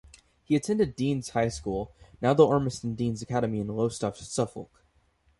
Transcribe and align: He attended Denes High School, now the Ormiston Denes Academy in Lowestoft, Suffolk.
He 0.43 0.55
attended 0.55 0.95
Denes 0.95 1.29
High 1.29 1.49
School, 1.49 1.91
now 2.23 2.33
the 2.33 2.43
Ormiston 2.43 2.95
Denes 2.95 3.21
Academy 3.21 3.59
in 3.59 3.67
Lowestoft, 3.67 4.17
Suffolk. 4.17 4.83